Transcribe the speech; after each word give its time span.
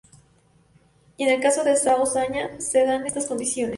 Y 1.15 1.25
en 1.25 1.29
el 1.29 1.39
caso 1.41 1.63
del 1.63 1.77
Alto 1.77 2.07
Zaña 2.07 2.59
se 2.59 2.83
dan 2.87 3.05
estas 3.05 3.27
condiciones. 3.27 3.69